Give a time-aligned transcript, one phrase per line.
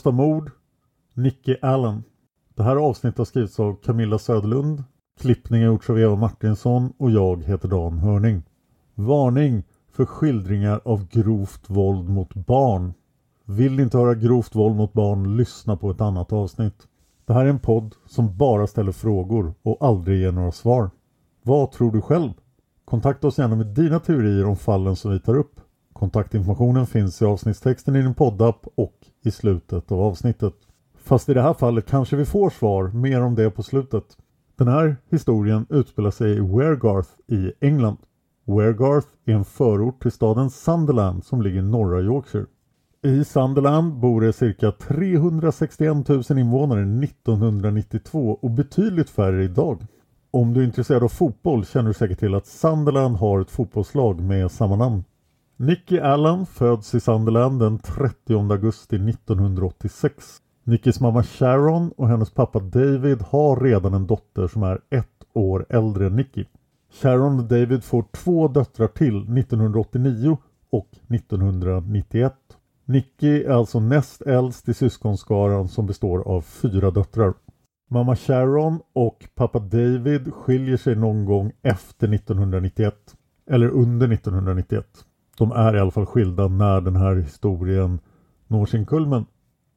[0.00, 0.50] Olösta mord,
[1.14, 2.02] Nicky Allen.
[2.54, 4.84] Det här avsnittet har skrivits av Camilla Söderlund,
[5.20, 8.42] klippning har gjorts av Eva Martinsson och jag heter Dan Hörning.
[8.94, 9.62] Varning
[9.92, 12.94] för skildringar av grovt våld mot barn.
[13.44, 16.86] Vill ni inte höra grovt våld mot barn, lyssna på ett annat avsnitt.
[17.26, 20.90] Det här är en podd som bara ställer frågor och aldrig ger några svar.
[21.42, 22.32] Vad tror du själv?
[22.84, 25.60] Kontakta oss gärna med dina teorier om fallen som vi tar upp.
[25.92, 30.54] Kontaktinformationen finns i avsnittstexten i din poddapp och i slutet av avsnittet.
[31.02, 34.04] Fast i det här fallet kanske vi får svar, mer om det på slutet.
[34.56, 37.96] Den här historien utspelar sig i Weargarth i England.
[38.44, 42.46] Weargarth är en förort till staden Sunderland som ligger i norra Yorkshire.
[43.02, 49.86] I Sunderland bor det cirka 361 000 invånare 1992 och betydligt färre idag.
[50.30, 54.20] Om du är intresserad av fotboll känner du säkert till att Sunderland har ett fotbollslag
[54.20, 55.04] med samma namn.
[55.62, 60.38] Nicky Allen föds i Sunderland den 30 augusti 1986.
[60.64, 65.66] Nickys mamma Sharon och hennes pappa David har redan en dotter som är ett år
[65.68, 66.44] äldre än Nicky.
[66.92, 70.38] Sharon och David får två döttrar till 1989
[70.70, 72.34] och 1991.
[72.84, 77.34] Nicky är alltså näst äldst i syskonskaran som består av fyra döttrar.
[77.90, 82.94] Mamma Sharon och pappa David skiljer sig någon gång efter 1991.
[83.50, 85.04] Eller under 1991.
[85.40, 88.00] De är i alla fall skilda när den här historien
[88.46, 89.26] når sin kulmen.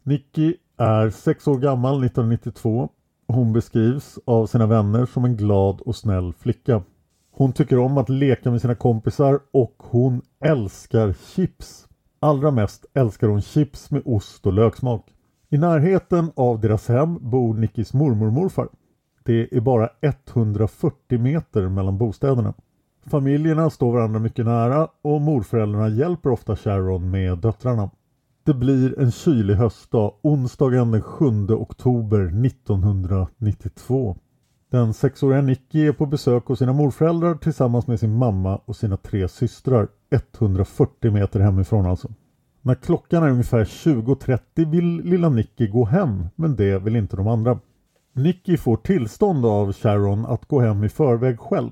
[0.04, 2.90] Nicky är sex år gammal 1992.
[3.28, 6.84] Hon beskrivs av sina vänner som en glad och snäll flicka.
[7.32, 11.88] Hon tycker om att leka med sina kompisar och hon älskar chips.
[12.20, 15.14] Allra mest älskar hon chips med ost och löksmak.
[15.50, 18.68] I närheten av deras hem bor Nickis mormor och morfar.
[19.24, 22.54] Det är bara 140 meter mellan bostäderna.
[23.06, 27.90] Familjerna står varandra mycket nära och morföräldrarna hjälper ofta Sharon med döttrarna.
[28.44, 34.16] Det blir en kylig höstdag onsdagen den 7 oktober 1992.
[34.72, 38.98] Den sexåriga Nicky är på besök hos sina morföräldrar tillsammans med sin mamma och sina
[38.98, 42.10] tre systrar 140 meter hemifrån alltså.
[42.62, 47.28] När klockan är ungefär 20.30 vill lilla Nicky gå hem men det vill inte de
[47.28, 47.60] andra.
[48.14, 51.72] Nicky får tillstånd av Sharon att gå hem i förväg själv.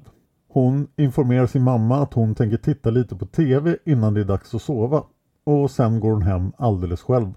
[0.53, 4.55] Hon informerar sin mamma att hon tänker titta lite på TV innan det är dags
[4.55, 5.03] att sova
[5.43, 7.33] och sen går hon hem alldeles själv.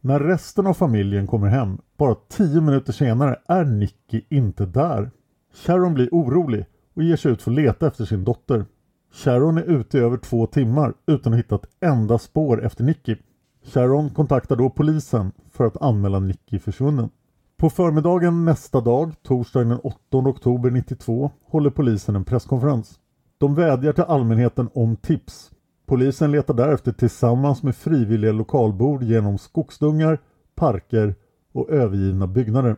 [0.00, 5.10] När resten av familjen kommer hem, bara tio minuter senare, är Nicky inte där.
[5.54, 8.64] Sharon blir orolig och ger sig ut för att leta efter sin dotter.
[9.12, 13.16] Sharon är ute i över två timmar utan att hitta ett enda spår efter Nicky.
[13.64, 17.10] Sharon kontaktar då polisen för att anmäla Nicky försvunnen.
[17.58, 22.98] På förmiddagen nästa dag, torsdagen den 8 oktober 92, håller polisen en presskonferens.
[23.38, 25.50] De vädjar till allmänheten om tips.
[25.86, 30.18] Polisen letar därefter tillsammans med frivilliga lokalbor genom skogsdungar,
[30.54, 31.14] parker
[31.52, 32.76] och övergivna byggnader.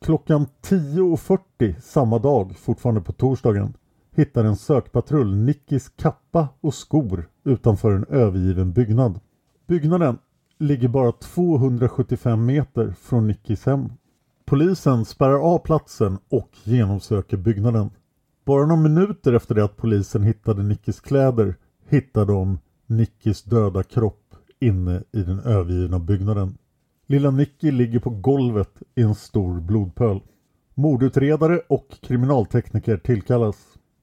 [0.00, 3.74] Klockan 10.40 samma dag, fortfarande på torsdagen,
[4.16, 9.20] hittar en sökpatrull Nickis kappa och skor utanför en övergiven byggnad.
[9.66, 10.18] Byggnaden
[10.58, 13.88] ligger bara 275 meter från Nickis hem.
[14.46, 17.90] Polisen spärrar av platsen och genomsöker byggnaden.
[18.44, 21.54] Bara några minuter efter det att polisen hittade Nickis kläder
[21.88, 26.58] hittar de Nickis döda kropp inne i den övergivna byggnaden.
[27.06, 30.20] Lilla Nicky ligger på golvet i en stor blodpöl.
[30.74, 33.56] Mordutredare och kriminaltekniker tillkallas.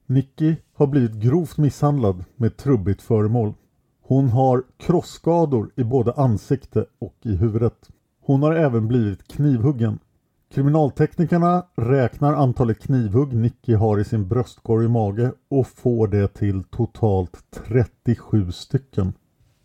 [0.06, 3.54] Nicky har blivit grovt misshandlad med ett trubbigt föremål.
[4.02, 7.90] Hon har krossskador i både ansikte och i huvudet.
[8.20, 9.98] Hon har även blivit knivhuggen.
[10.54, 16.64] Kriminalteknikerna räknar antalet knivhugg Nicky har i sin bröstkorg och mage och får det till
[16.64, 19.12] totalt 37 stycken.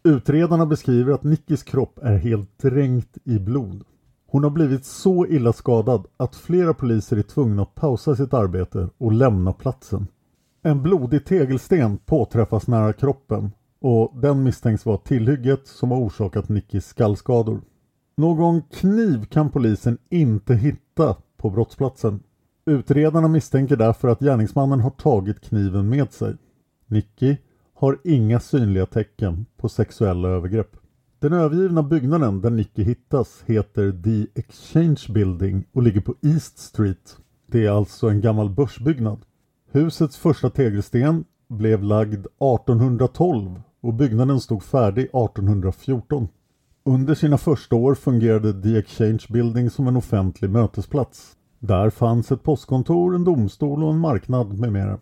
[0.04, 3.84] Utredarna beskriver att Nickis kropp är helt dränkt i blod.
[4.28, 8.90] Hon har blivit så illa skadad att flera poliser är tvungna att pausa sitt arbete
[8.98, 10.08] och lämna platsen.
[10.64, 13.52] En blodig tegelsten påträffas nära kroppen
[13.82, 17.62] och den misstänks vara tillhygget som har orsakat Nickis skallskador.
[18.20, 22.20] Någon kniv kan polisen inte hitta på brottsplatsen.
[22.66, 26.36] Utredarna misstänker därför att gärningsmannen har tagit kniven med sig.
[26.88, 27.38] Nicky
[27.74, 30.78] har inga synliga tecken på sexuella övergrepp.
[31.20, 37.18] Den övergivna byggnaden där Nicky hittas heter The Exchange Building och ligger på East Street.
[37.48, 39.20] Det är alltså en gammal börsbyggnad.
[39.72, 46.28] Husets första tegelsten blev lagd 1812 och byggnaden stod färdig 1814.
[46.88, 51.36] Under sina första år fungerade The Exchange Building som en offentlig mötesplats.
[51.60, 55.00] Där fanns ett postkontor, en domstol och en marknad med mera.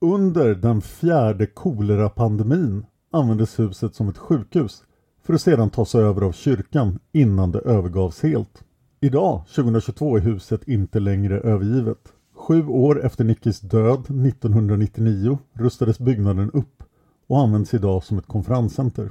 [0.00, 4.82] Under den fjärde kolerapandemin användes huset som ett sjukhus
[5.22, 8.64] för att sedan tas över av kyrkan innan det övergavs helt.
[9.00, 12.12] Idag, 2022, är huset inte längre övergivet.
[12.34, 16.82] Sju år efter Nickis död 1999 rustades byggnaden upp
[17.26, 19.10] och används idag som ett konferenscenter.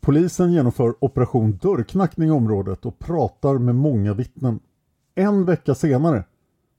[0.00, 4.60] Polisen genomför operation dörrknackning i området och pratar med många vittnen.
[5.14, 6.24] En vecka senare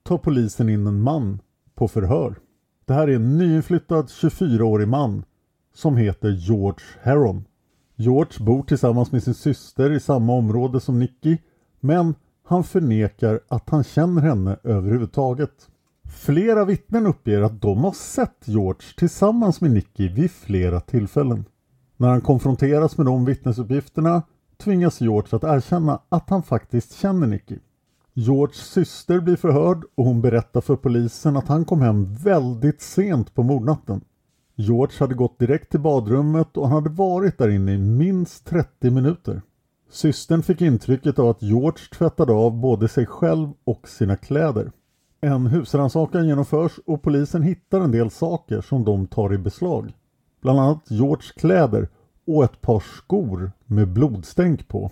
[0.04, 1.40] tar polisen in en man
[1.76, 2.36] på förhör.
[2.86, 5.24] Det här är en nyinflyttad 24-årig man
[5.74, 7.46] som heter George Heron.
[7.96, 11.38] George bor tillsammans med sin syster i samma område som Nicky
[11.80, 15.68] men han förnekar att han känner henne överhuvudtaget.
[16.04, 21.46] Flera vittnen uppger att de har sett George tillsammans med Nicky vid flera tillfällen.
[22.02, 24.24] När han konfronteras med de vittnesuppgifterna
[24.58, 27.58] tvingas George att erkänna att han faktiskt känner Nicky.
[28.14, 33.36] Georges syster blir förhörd och hon berättar för polisen att han kom hem väldigt sent
[33.36, 34.02] på mordnatten.
[34.56, 38.90] George hade gått direkt till badrummet och han hade varit där inne i minst 30
[38.90, 39.42] minuter.
[39.90, 44.72] Systern fick intrycket av att George tvättade av både sig själv och sina kläder.
[45.22, 49.94] En husrannsakan genomförs och polisen hittar en del saker som de tar i beslag.
[50.42, 51.90] Bland annat Georges kläder
[52.28, 54.92] och ett par skor med blodstänk på.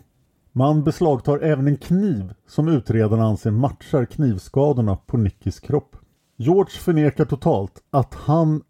[0.51, 5.95] Man beslagtar även en kniv som utredarna anser matchar knivskadorna på Nickys kropp.
[6.37, 8.61] George förnekar totalt att han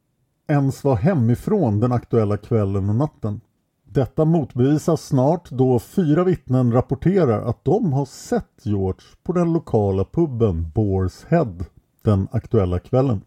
[0.48, 3.41] ens var hemifrån den aktuella kvällen och natten.
[3.83, 10.03] Detta motbevisas snart då fyra vittnen rapporterar att de har sett George på den lokala
[10.03, 11.55] puben Boars Head
[12.03, 13.21] den aktuella kvällen.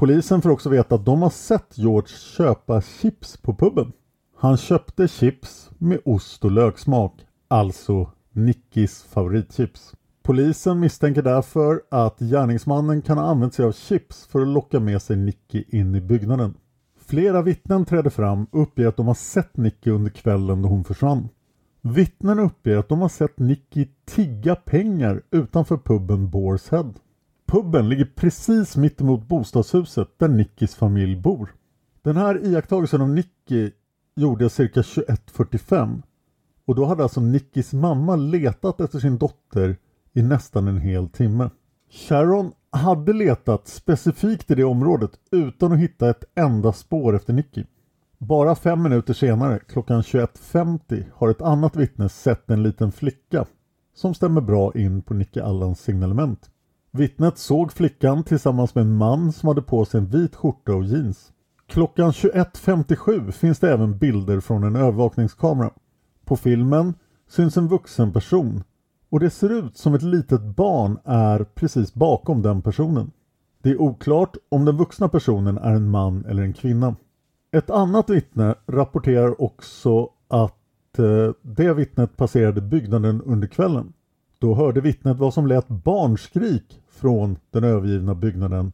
[0.00, 3.92] Polisen får också veta att de har sett George köpa chips på puben.
[4.36, 7.12] Han köpte chips med ost och löksmak,
[7.48, 9.94] alltså Nickis favoritchips.
[10.22, 15.02] Polisen misstänker därför att gärningsmannen kan ha använt sig av chips för att locka med
[15.02, 16.54] sig Nicky in i byggnaden.
[17.06, 20.84] Flera vittnen träder fram och uppger att de har sett Nicky under kvällen då hon
[20.84, 21.28] försvann.
[21.80, 26.92] Vittnen uppger att de har sett Nicky tigga pengar utanför puben Boars Head.
[27.50, 31.54] Puben ligger precis mittemot bostadshuset där Nickis familj bor.
[32.02, 33.70] Den här iakttagelsen av Nicky
[34.16, 36.02] gjorde cirka 21.45
[36.64, 39.76] och då hade alltså Nickis mamma letat efter sin dotter
[40.12, 41.50] i nästan en hel timme.
[41.90, 47.64] Sharon hade letat specifikt i det området utan att hitta ett enda spår efter Nicky.
[48.18, 53.46] Bara fem minuter senare, klockan 21.50, har ett annat vittne sett en liten flicka
[53.94, 56.50] som stämmer bra in på Nicky Allans signalement.
[56.92, 60.84] Vittnet såg flickan tillsammans med en man som hade på sig en vit skjorta och
[60.84, 61.32] jeans.
[61.66, 65.70] Klockan 21.57 finns det även bilder från en övervakningskamera.
[66.24, 66.94] På filmen
[67.28, 68.64] syns en vuxen person
[69.08, 73.10] och det ser ut som ett litet barn är precis bakom den personen.
[73.62, 76.96] Det är oklart om den vuxna personen är en man eller en kvinna.
[77.52, 83.92] Ett annat vittne rapporterar också att eh, det vittnet passerade byggnaden under kvällen.
[84.38, 88.72] Då hörde vittnet vad som lät barnskrik från den övergivna byggnaden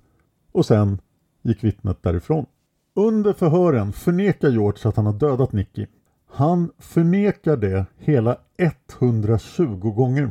[0.52, 0.98] och sen
[1.42, 2.46] gick vittnet därifrån.
[2.94, 5.86] Under förhören förnekar George att han har dödat Nicky.
[6.30, 10.30] Han förnekar det hela 120 gånger.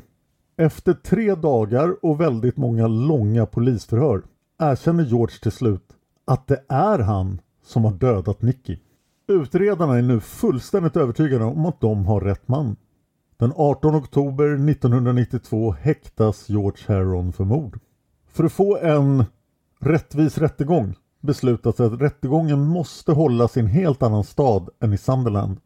[0.57, 4.23] Efter tre dagar och väldigt många långa polisförhör
[4.59, 8.77] erkänner George till slut att det är han som har dödat Nicky.
[9.27, 12.75] Utredarna är nu fullständigt övertygade om att de har rätt man.
[13.38, 17.80] Den 18 oktober 1992 häktas George Heron för mord.
[18.27, 19.25] För att få en
[19.80, 25.58] rättvis rättegång beslutas att rättegången måste hållas i en helt annan stad än i Sunderland.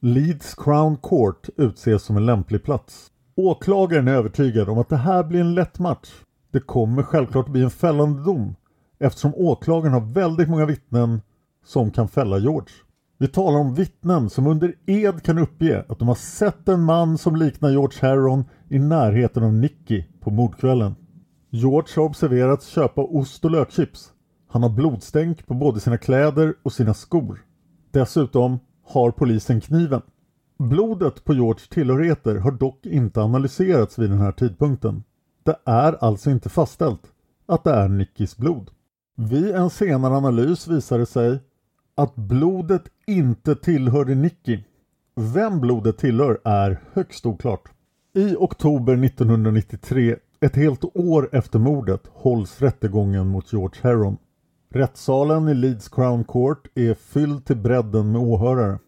[0.00, 3.10] Leeds Crown Court utses som en lämplig plats.
[3.36, 6.12] Åklagaren är övertygad om att det här blir en lätt match.
[6.50, 8.54] Det kommer självklart bli en fällande dom
[8.98, 11.22] eftersom åklagaren har väldigt många vittnen
[11.64, 12.74] som kan fälla George.
[13.18, 17.18] Vi talar om vittnen som under ed kan uppge att de har sett en man
[17.18, 20.94] som liknar George Harron i närheten av Nicky på mordkvällen.
[21.50, 24.12] George har observerats köpa ost och lökchips.
[24.48, 27.44] Han har blodstänk på både sina kläder och sina skor.
[27.90, 30.02] Dessutom har polisen kniven.
[30.58, 35.04] Blodet på George tillhörigheter har dock inte analyserats vid den här tidpunkten.
[35.42, 37.02] Det är alltså inte fastställt
[37.46, 38.70] att det är Nickys blod.
[39.16, 41.38] Vid en senare analys visade det sig
[41.94, 44.58] att blodet inte tillhörde Nicky.
[45.16, 47.62] Vem blodet tillhör är högst oklart.
[48.14, 54.16] I oktober 1993, ett helt år efter mordet, hålls rättegången mot George Heron.
[54.70, 58.78] Rättssalen i Leeds Crown Court är fylld till bredden med åhörare.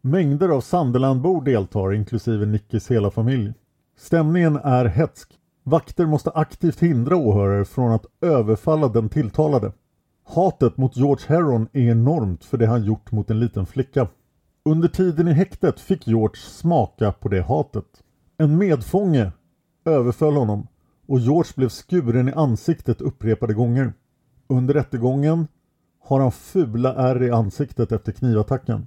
[0.00, 3.52] Mängder av Sunderlandbor deltar inklusive Nickys hela familj.
[3.98, 5.28] Stämningen är hetsk.
[5.62, 9.72] Vakter måste aktivt hindra åhörare från att överfalla den tilltalade.
[10.24, 14.08] Hatet mot George Heron är enormt för det han gjort mot en liten flicka.
[14.64, 18.02] Under tiden i häktet fick George smaka på det hatet.
[18.38, 19.32] En medfånge
[19.84, 20.66] överföll honom
[21.06, 23.92] och George blev skuren i ansiktet upprepade gånger.
[24.48, 25.48] Under rättegången
[26.04, 28.86] har han fula ärr i ansiktet efter knivattacken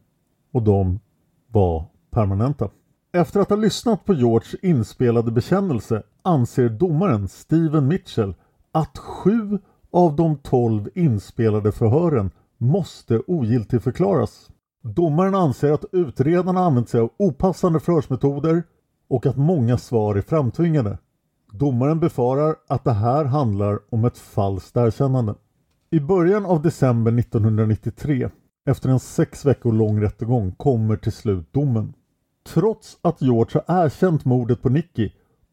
[0.51, 0.99] och de
[1.47, 2.69] var permanenta.
[3.11, 8.35] Efter att ha lyssnat på George inspelade bekännelse anser domaren Steven Mitchell
[8.71, 9.59] att sju
[9.95, 14.49] av de tolv inspelade förhören måste ogiltigförklaras.
[14.83, 18.63] Domaren anser att utredarna använt sig av opassande förhörsmetoder
[19.09, 20.97] och att många svar är framtvingade.
[21.51, 25.35] Domaren befarar att det här handlar om ett falskt erkännande.
[25.91, 28.29] I början av december 1993,
[28.65, 31.93] efter en sex veckor lång rättegång, kommer till slut domen.
[32.53, 35.09] Trots att George har erkänt mordet på Nicky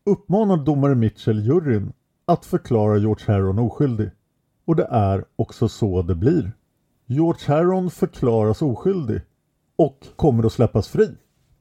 [0.06, 1.92] uppmanar domare Mitchell juryn
[2.26, 4.10] att förklara George Herron oskyldig.
[4.64, 6.52] Och det är också så det blir.
[7.06, 9.20] George Harron förklaras oskyldig
[9.76, 11.10] och kommer att släppas fri.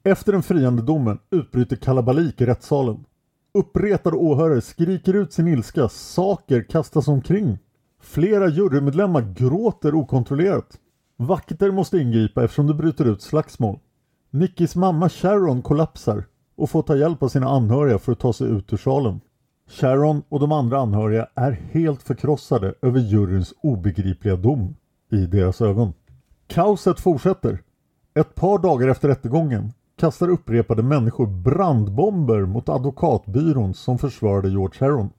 [0.04, 3.06] Efter den friande domen utbryter kalabalik i rättssalen.
[3.54, 7.60] Uppretade åhörare skriker ut sin ilska, saker kastas omkring.
[8.02, 10.80] Flera jurymedlemmar gråter okontrollerat.
[11.18, 13.80] Vakter måste ingripa eftersom det bryter ut slagsmål.
[14.30, 18.48] Nickis mamma Sharon kollapsar och får ta hjälp av sina anhöriga för att ta sig
[18.48, 19.22] ut ur salen.
[19.72, 24.76] Sharon och de andra anhöriga är helt förkrossade över juryns obegripliga dom
[25.12, 25.94] i deras ögon.
[26.48, 27.62] Kaoset fortsätter.
[28.14, 35.10] Ett par dagar efter rättegången kastar upprepade människor brandbomber mot advokatbyrån som försvarade George Harron.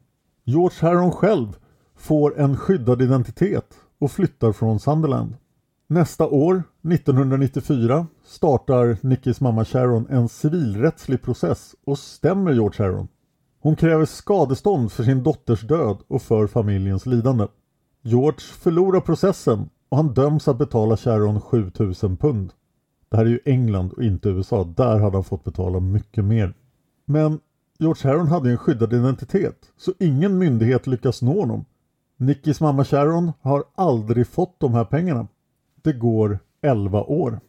[0.45, 1.57] George Harron själv
[1.97, 5.35] får en skyddad identitet och flyttar från Sunderland.
[5.87, 13.09] Nästa år, 1994, startar Nickys mamma Sharon en civilrättslig process och stämmer George Harron.
[13.63, 17.47] Hon kräver skadestånd för sin dotters död och för familjens lidande.
[18.03, 22.53] George förlorar processen och han döms att betala Sharon 7000 pund.
[23.09, 24.65] Det här är ju England och inte USA.
[24.65, 26.55] Där hade han fått betala mycket mer.
[27.05, 27.41] Men
[27.79, 31.65] George Harron hade en skyddad identitet så ingen myndighet lyckas nå honom.
[32.17, 35.29] Nickys mamma Sharon har aldrig fått de här pengarna.
[35.83, 37.41] Det går 11 år.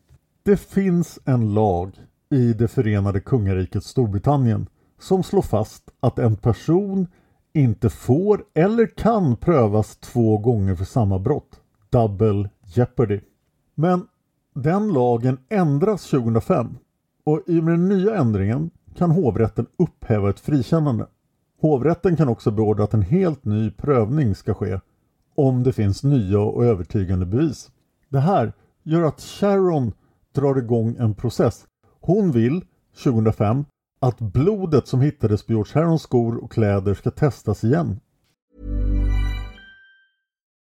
[0.44, 1.92] Det finns en lag
[2.30, 4.68] i det förenade kungariket Storbritannien
[5.04, 7.08] som slår fast att en person
[7.54, 11.62] inte får eller kan prövas två gånger för samma brott.
[11.90, 13.20] Double jeopardy.
[13.76, 14.08] Men
[14.56, 16.78] den lagen ändras 2005
[17.24, 21.08] och i och med den nya ändringen kan hovrätten upphäva ett frikännande.
[21.62, 24.80] Hovrätten kan också beordra att en helt ny prövning ska ske
[25.36, 27.72] om det finns nya och övertygande bevis.
[28.10, 29.92] Det här gör att Sharon
[30.36, 31.66] drar igång en process.
[32.02, 32.66] Hon vill,
[33.04, 33.66] 2005,
[34.04, 38.00] att blodet som hittades på George Harons skor och kläder ska testas igen.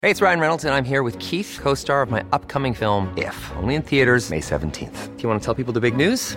[0.02, 2.75] Det är Ryan Reynolds, och jag är här med Keith, co star of my upcoming
[2.75, 5.16] film, If, only in theaters, May 17th.
[5.16, 6.37] Do you want to tell people the big news?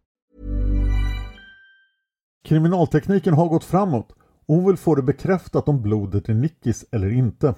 [2.43, 4.11] Kriminaltekniken har gått framåt
[4.45, 7.55] och hon vill få det bekräftat om blodet är Nickis eller inte.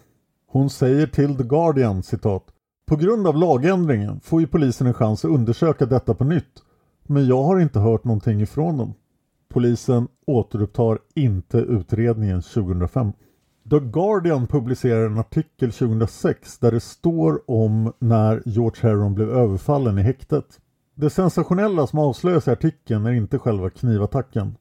[0.48, 2.44] Hon säger till The Guardian citat
[2.86, 6.64] På grund av lagändringen får ju polisen en chans att undersöka detta på nytt.
[7.04, 8.94] Men jag har inte hört någonting ifrån dem.
[9.50, 13.12] Polisen återupptar inte utredningen 2005.
[13.70, 19.98] The Guardian publicerar en artikel 2006 där det står om när George Herron blev överfallen
[19.98, 20.60] i häktet.
[20.96, 24.56] Det sensationella som avslöjas i artikeln är inte själva knivattacken.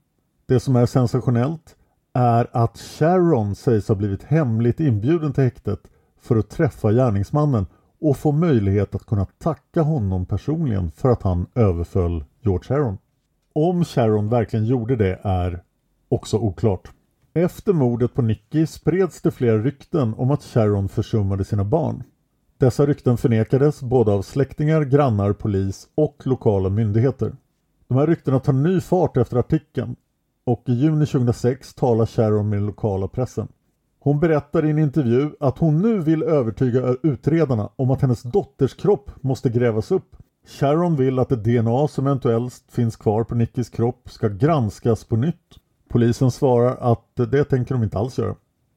[0.52, 1.76] Det som är sensationellt
[2.12, 5.80] är att Sharon sägs ha blivit hemligt inbjuden till häktet
[6.20, 7.66] för att träffa gärningsmannen
[8.00, 12.98] och få möjlighet att kunna tacka honom personligen för att han överföll George Sharon.
[13.52, 15.62] Om Sharon verkligen gjorde det är
[16.08, 16.90] också oklart.
[17.34, 22.02] Efter mordet på Nicky spreds det flera rykten om att Sharon försummade sina barn.
[22.58, 27.36] Dessa rykten förnekades både av släktingar, grannar, polis och lokala myndigheter.
[27.88, 29.96] De här ryktena tar ny fart efter artikeln
[30.46, 33.48] och i juni 2006 talar Sharon med den lokala pressen.
[33.98, 38.74] Hon berättar i en intervju att hon nu vill övertyga utredarna om att hennes dotters
[38.74, 40.16] kropp måste grävas upp.
[40.46, 45.16] Sharon vill att det DNA som eventuellt finns kvar på Nickis kropp ska granskas på
[45.16, 45.59] nytt.
[45.88, 48.35] Polisen svarar att det tänker de inte alls göra.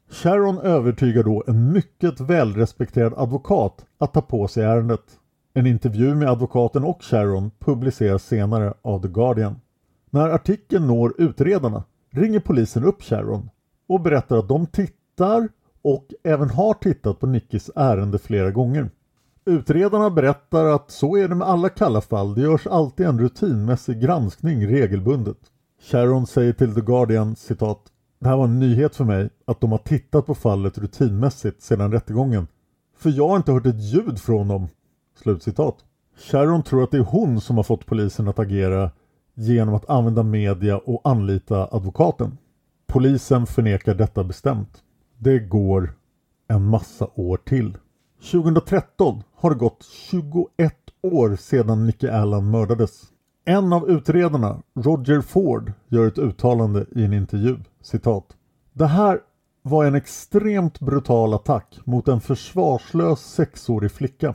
[0.10, 5.20] Sharon övertygar då en mycket välrespekterad advokat att ta på sig ärendet.
[5.54, 9.60] En intervju med advokaten och Sharon publiceras senare av The Guardian.
[10.16, 13.50] När artikeln når utredarna ringer polisen upp Sharon
[13.88, 15.50] och berättar att de tittar
[15.82, 18.90] och även har tittat på Nickis ärende flera gånger.
[19.46, 22.36] Utredarna berättar att så är det med alla kalla fall.
[22.36, 25.38] Det görs alltid en rutinmässig granskning regelbundet.
[25.82, 27.82] Sharon säger till The Guardian citat
[28.20, 31.92] Det här var en nyhet för mig att de har tittat på fallet rutinmässigt sedan
[31.92, 32.48] rättegången.
[32.98, 34.68] För jag har inte hört ett ljud från dem.
[35.24, 35.76] Slutcitat.
[36.18, 38.92] Sharon tror att det är hon som har fått polisen att agera
[39.36, 42.38] genom att använda media och anlita advokaten.
[42.88, 44.84] Polisen förnekar detta bestämt.
[45.18, 45.94] Det går
[46.48, 47.78] en massa år till.
[48.32, 53.04] 2013 har det gått 21 år sedan Nicky Allen mördades.
[53.46, 57.58] En av utredarna, Roger Ford, gör ett uttalande i en intervju.
[57.82, 58.26] Citat.
[58.74, 59.20] Det här
[59.62, 64.34] var en extremt brutal attack mot en försvarslös sexårig flicka.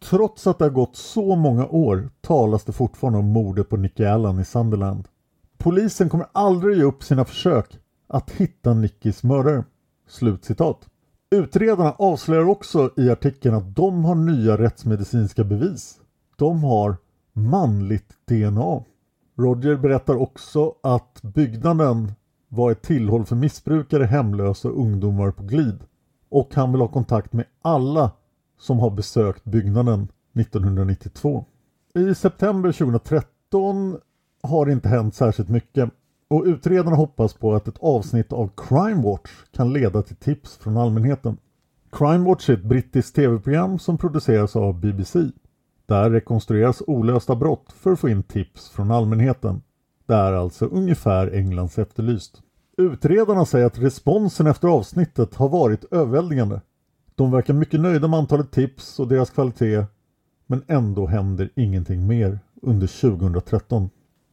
[0.00, 4.04] Trots att det har gått så många år talas det fortfarande om mordet på Nicky
[4.04, 5.08] Allen i Sunderland.
[5.58, 9.64] Polisen kommer aldrig ge upp sina försök att hitta Nickys mördare.
[10.08, 10.86] Slutcitat.
[11.30, 16.00] Utredarna avslöjar också i artikeln att de har nya rättsmedicinska bevis.
[16.36, 16.96] De har
[17.32, 18.84] manligt DNA.
[19.38, 22.12] Roger berättar också att byggnaden
[22.48, 25.78] var ett tillhåll för missbrukare, hemlösa och ungdomar på glid.
[26.28, 28.10] Och han vill ha kontakt med alla
[28.58, 31.44] som har besökt byggnaden 1992.
[31.94, 33.98] I september 2013
[34.42, 35.90] har det inte hänt särskilt mycket
[36.28, 40.76] och utredarna hoppas på att ett avsnitt av Crime Watch kan leda till tips från
[40.76, 41.36] allmänheten.
[41.92, 45.18] Crime Watch är ett brittiskt tv-program som produceras av BBC.
[45.86, 49.62] Där rekonstrueras olösta brott för att få in tips från allmänheten.
[50.06, 52.42] Det är alltså ungefär Englands Efterlyst.
[52.76, 56.60] Utredarna säger att responsen efter avsnittet har varit överväldigande.
[57.18, 59.84] De verkar mycket nöjda med antalet tips och deras kvalitet
[60.46, 63.90] men ändå händer ingenting mer under 2013.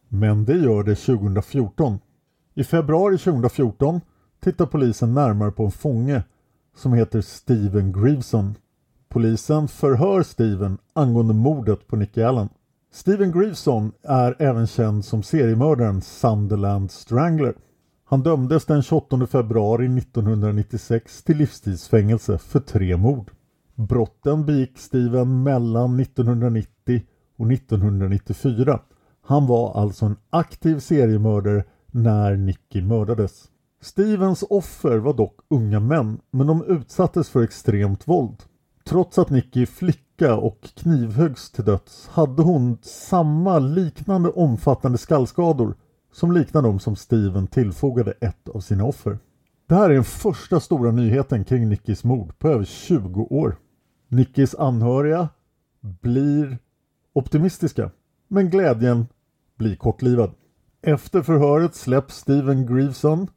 [0.08, 2.00] Men det gör det 2014.
[2.54, 4.02] I februari 2014
[4.39, 6.24] tittar polisen närmare på en fånge
[6.76, 8.56] som heter Steven Greveson.
[9.10, 12.50] Polisen förhör Steven angående mordet på Nicky Allen.
[12.93, 17.56] Steven Greveson är även känd som seriemördaren Sunderland Strangler.
[18.07, 23.31] Han dömdes den 28 februari 1996 till livstidsfängelse för tre mord.
[23.75, 27.01] Brotten begick Steven mellan 1990
[27.37, 28.79] och 1994.
[29.21, 33.43] Han var alltså en aktiv seriemördare när Nicky mördades.
[33.81, 38.43] Stevens offer var dock unga män men de utsattes för extremt våld.
[38.85, 45.75] Trots att Nicky är flicka och knivhöggs till döds hade hon samma liknande omfattande skallskador
[46.15, 49.19] som liknar de som Steven tillfogade ett av sina offer.
[49.67, 53.56] Det här är den första stora nyheten kring Nickys mord på över 20 år.
[54.08, 55.30] Nickys anhöriga
[55.82, 56.58] blir
[57.13, 57.91] optimistiska
[58.28, 59.08] men glädjen
[59.58, 60.32] blir kortlivad.
[60.82, 63.28] Efter förhöret släpps Steven Greveson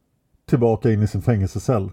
[0.46, 1.90] tillbaka in i sin fängelsecell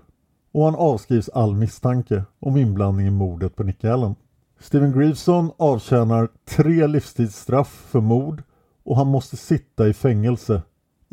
[0.52, 4.16] och han avskrivs all misstanke om inblandning i mordet på Nick Allen.
[4.60, 8.44] Steven Greveson avtjänar tre livstidsstraff för mord
[8.84, 10.62] och han måste sitta i fängelse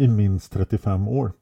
[0.02, 1.32] i minst 35 år.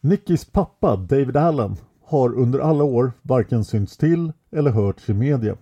[0.00, 5.56] Nickys pappa David Allen har under alla år varken synts till eller hörts i media.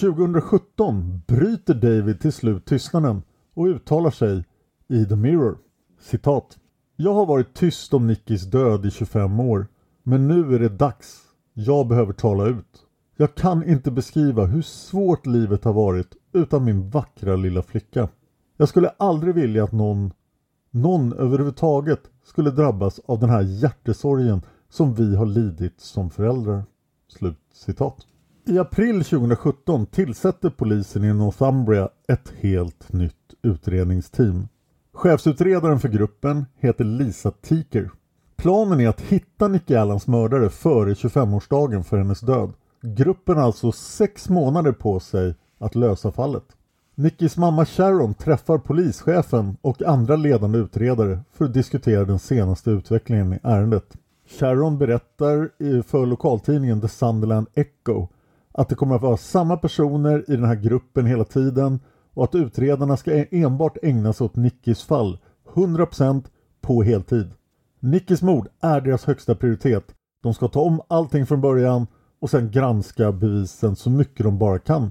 [0.00, 3.22] 2017 bryter David till slut tystnaden
[3.54, 4.44] och uttalar sig
[4.88, 5.58] i The Mirror.
[6.00, 6.58] Citat.
[6.96, 9.66] Jag har varit tyst om Nickis död i 25 år.
[10.02, 11.20] Men nu är det dags.
[11.54, 12.84] Jag behöver tala ut.
[13.16, 18.08] Jag kan inte beskriva hur svårt livet har varit utan min vackra lilla flicka.
[18.56, 20.12] Jag skulle aldrig vilja att någon,
[20.70, 26.64] någon överhuvudtaget skulle drabbas av den här hjärtesorgen som vi har lidit som föräldrar.
[27.08, 28.06] Slut citat.
[28.46, 34.48] I april 2017 tillsätter polisen i Northumbria ett helt nytt utredningsteam.
[34.92, 37.90] Chefsutredaren för gruppen heter Lisa Tiker.
[38.36, 42.52] Planen är att hitta Nicky Allans mördare före 25-årsdagen för hennes död.
[42.82, 46.44] Gruppen har alltså sex månader på sig att lösa fallet.
[47.00, 53.32] Nickys mamma Sharon träffar polischefen och andra ledande utredare för att diskutera den senaste utvecklingen
[53.32, 53.96] i ärendet.
[54.28, 55.50] Sharon berättar
[55.82, 58.08] för lokaltidningen The Sunderland Echo
[58.52, 61.80] att det kommer att vara samma personer i den här gruppen hela tiden
[62.14, 65.18] och att utredarna ska e-, enbart ägna sig åt Nickis fall
[65.54, 66.24] 100%
[66.60, 67.30] på heltid.
[67.80, 69.84] Nickis mord är deras högsta prioritet.
[70.22, 71.86] De ska ta om allting från början
[72.20, 74.90] och sen granska bevisen så mycket de bara kan.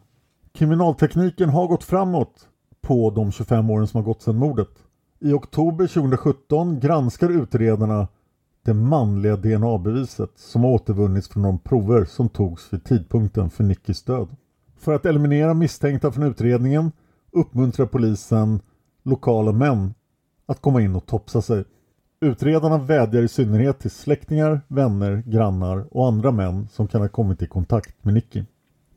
[0.54, 2.48] Kriminaltekniken har gått framåt
[2.82, 4.70] på de 25 åren som har gått sedan mordet.
[5.20, 8.08] I oktober 2017 granskar utredarna
[8.64, 14.04] det manliga DNA-beviset som har återvunnits från de prover som togs vid tidpunkten för Nickys
[14.04, 14.28] död.
[14.78, 16.92] För att eliminera misstänkta från utredningen
[17.32, 18.60] uppmuntrar polisen
[19.04, 19.94] lokala män
[20.46, 21.64] att komma in och topsa sig.
[22.22, 27.42] Utredarna vädjar i synnerhet till släktingar, vänner, grannar och andra män som kan ha kommit
[27.42, 28.44] i kontakt med Nicky.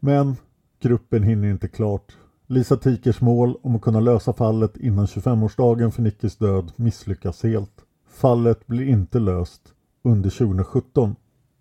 [0.01, 0.37] Men
[0.83, 2.13] gruppen hinner inte klart.
[2.47, 7.85] Lisa Tikers mål om att kunna lösa fallet innan 25-årsdagen för Nickys död misslyckas helt.
[8.09, 9.63] Fallet blir inte löst
[10.03, 11.17] under 2017.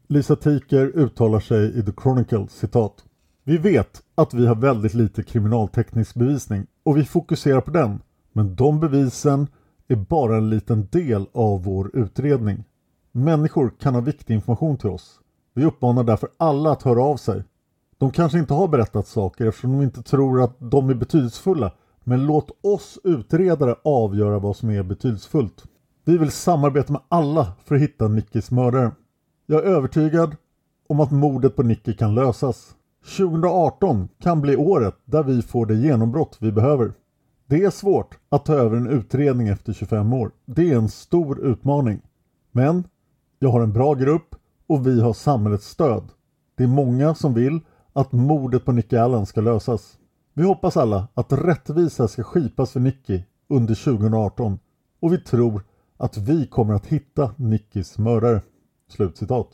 [0.08, 3.04] Lisa Tiker uttalar sig i The Chronicle citat.
[3.44, 8.00] Vi vet att vi har väldigt lite kriminalteknisk bevisning och vi fokuserar på den.
[8.34, 9.48] Men de bevisen
[9.88, 12.64] är bara en liten del av vår utredning.
[13.12, 15.20] Människor kan ha viktig information till oss.
[15.54, 17.44] Vi uppmanar därför alla att höra av sig.
[18.02, 21.72] De kanske inte har berättat saker eftersom de inte tror att de är betydelsefulla.
[22.04, 25.64] Men låt oss utredare avgöra vad som är betydelsefullt.
[26.06, 28.92] Vi vill samarbeta med alla för att hitta Nickis mördare.
[29.46, 30.36] Jag är övertygad
[30.90, 32.76] om att mordet på Nicky kan lösas.
[33.18, 36.94] 2018 kan bli året där vi får det genombrott vi behöver.
[37.46, 40.32] Det är svårt att ta över en utredning efter 25 år.
[40.46, 42.02] Det är en stor utmaning.
[42.52, 42.84] Men
[43.40, 44.36] jag har en bra grupp
[44.68, 46.04] och vi har samhällets stöd.
[46.58, 47.60] Det är många som vill
[47.94, 49.98] att mordet på Nicky Allen ska lösas.
[50.34, 54.60] Vi hoppas alla att rättvisa ska skipas för Nicky under 2018
[55.00, 55.64] och vi tror
[55.98, 58.42] att vi kommer att hitta Nickys mördare."
[58.90, 59.48] Slutcitat.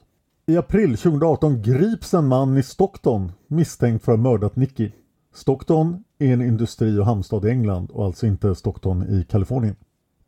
[0.46, 4.92] I april 2018 grips en man i Stockton misstänkt för att ha mördat Nicky.
[5.34, 9.76] Stockton är en industri och hamnstad i England och alltså inte Stockton i Kalifornien.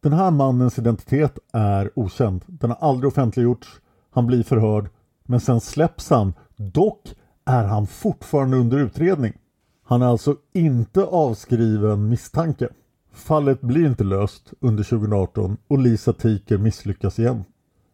[0.02, 2.46] Den här mannens identitet är okänd.
[2.48, 3.68] Den har aldrig offentliggjorts.
[4.12, 4.90] Han blir förhörd
[5.24, 6.34] men sen släpps han.
[6.56, 9.34] Dock är han fortfarande under utredning.
[9.84, 12.70] Han är alltså inte avskriven misstanke.
[13.14, 17.44] Fallet blir inte löst under 2018 och Lisa Tiker misslyckas igen.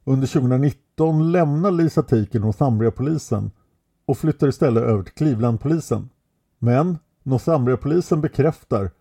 [0.03, 3.51] Under 2019 lämnar Lisa Tiker Northumbria-polisen
[4.05, 6.09] och flyttar istället över till Cleveland-polisen.
[6.59, 8.91] Men Northumbria-polisen bekräftar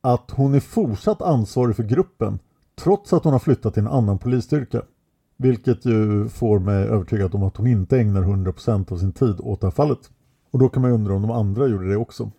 [0.00, 2.38] att hon är fortsatt ansvarig för gruppen
[2.74, 4.82] trots att hon har flyttat till en annan polisstyrka.
[5.42, 9.60] Vilket ju får mig övertygad om att hon inte ägnar 100% av sin tid åt
[9.60, 9.98] det här fallet.
[10.50, 12.30] Och då kan man ju undra om de andra gjorde det också.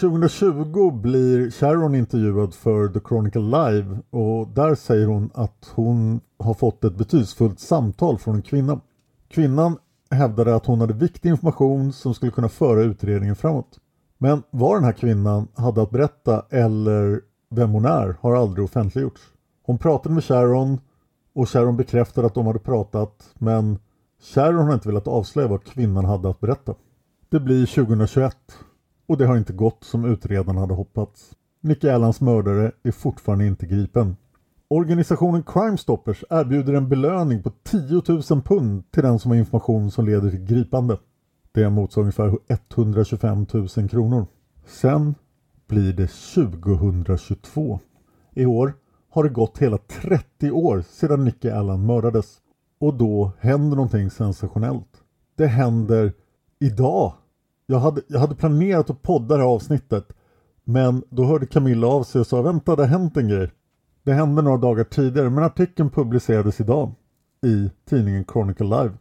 [0.00, 6.54] 2020 blir Sharon intervjuad för The Chronicle Live och där säger hon att hon har
[6.54, 8.80] fått ett betydelsefullt samtal från en kvinna.
[9.28, 9.76] Kvinnan
[10.10, 13.78] hävdade att hon hade viktig information som skulle kunna föra utredningen framåt.
[14.18, 19.22] Men vad den här kvinnan hade att berätta eller vem hon är har aldrig offentliggjorts.
[19.62, 20.78] Hon pratade med Sharon
[21.34, 23.78] och Sharon bekräftade att de hade pratat men
[24.20, 26.74] Sharon har inte velat avslöja vad kvinnan hade att berätta.
[27.28, 28.36] Det blir 2021
[29.06, 31.32] och det har inte gått som utredarna hade hoppats.
[31.60, 34.16] Nicky Allans mördare är fortfarande inte gripen.
[34.68, 39.90] Organisationen Crime Stoppers erbjuder en belöning på 10 000 pund till den som har information
[39.90, 40.98] som leder till gripande.
[41.52, 44.26] Det motsvarar ungefär 125 000 kronor.
[44.66, 45.14] Sen
[45.66, 47.80] blir det 2022.
[48.34, 48.72] I år
[49.14, 52.38] har det gått hela 30 år sedan Nicky Allan mördades.
[52.78, 55.02] Och då händer någonting sensationellt.
[55.36, 56.12] Det händer
[56.58, 57.12] idag.
[57.66, 60.12] Jag hade, jag hade planerat att podda det här avsnittet
[60.64, 63.50] men då hörde Camilla av sig och sa vänta det har hänt en grej.
[64.02, 66.92] Det hände några dagar tidigare men artikeln publicerades idag
[67.46, 68.92] i tidningen Chronicle Live.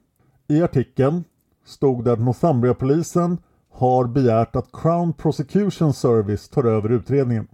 [0.48, 1.24] I artikeln
[1.66, 3.38] stod det att Northumbria-polisen
[3.72, 7.48] har begärt att Crown Prosecution Service tar över utredningen.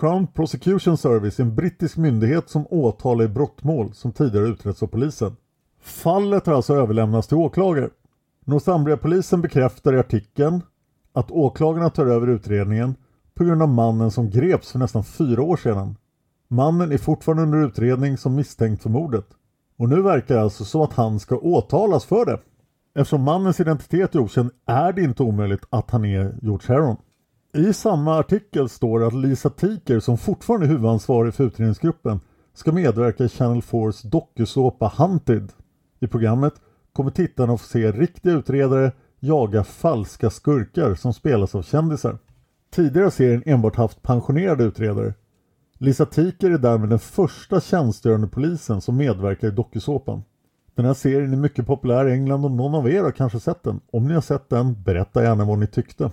[0.00, 4.86] Crown Prosecution Service är en brittisk myndighet som åtalar i brottmål som tidigare utretts av
[4.86, 5.36] polisen.
[5.80, 7.90] Fallet har alltså överlämnats till åklagare.
[8.44, 10.62] Northumbria-polisen bekräftar i artikeln
[11.12, 12.94] att åklagarna tar över utredningen
[13.34, 15.96] på grund av mannen som greps för nästan fyra år sedan.
[16.48, 19.26] Mannen är fortfarande under utredning som misstänkt för mordet.
[19.76, 22.40] Och nu verkar det alltså så att han ska åtalas för det.
[22.94, 26.96] Eftersom mannens identitet är okänd är det inte omöjligt att han är George Heron.
[27.52, 32.20] I samma artikel står det att Lisa Tiker som fortfarande är huvudansvarig för utredningsgruppen
[32.54, 35.52] ska medverka i Channel 4s dokusåpa Hunted.
[36.00, 36.54] I programmet
[36.92, 42.18] kommer tittarna att få se riktiga utredare jaga falska skurkar som spelas av kändisar.
[42.70, 45.14] Tidigare har serien enbart haft pensionerade utredare.
[45.78, 50.22] Lisa Tiker är därmed den första tjänstgörande polisen som medverkar i dokusåpan.
[50.74, 53.62] Den här serien är mycket populär i England och någon av er har kanske sett
[53.62, 53.80] den.
[53.90, 56.10] Om ni har sett den, berätta gärna vad ni tyckte.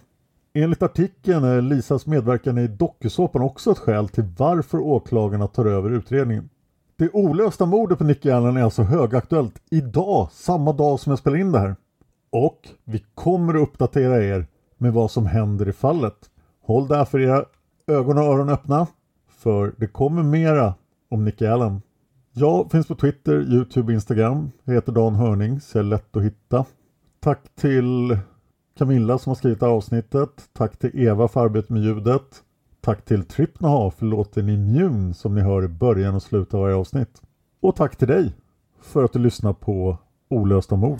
[0.64, 5.90] Enligt artikeln är Lisas medverkan i dokusåpan också ett skäl till varför åklagarna tar över
[5.90, 6.50] utredningen.
[6.96, 11.38] Det olösta mordet på Nicky Allen är alltså högaktuellt idag, samma dag som jag spelar
[11.38, 11.76] in det här.
[12.30, 16.30] Och vi kommer att uppdatera er med vad som händer i fallet.
[16.62, 17.46] Håll därför era
[17.88, 18.88] ögon och öron öppna,
[19.30, 20.74] för det kommer mera
[21.10, 21.82] om Nicky Allen.
[22.34, 24.52] Jag finns på Twitter, Youtube och Instagram.
[24.64, 26.66] Jag heter Dan Hörning, så jag är lätt att hitta.
[27.20, 28.18] Tack till
[28.78, 30.50] Camilla som har skrivit avsnittet.
[30.54, 32.44] Tack till Eva för arbetet med ljudet.
[32.82, 36.76] Tack till Tripnaha för låten Immune som ni hör i början och slutet av varje
[36.76, 37.22] avsnitt.
[37.60, 38.34] Och tack till dig
[38.82, 39.98] för att du lyssnar på
[40.30, 41.00] Olösta mord.